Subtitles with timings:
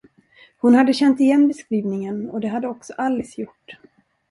[0.57, 3.77] Hon hade känt igen beskrivningen, och det hade också Alice gjort.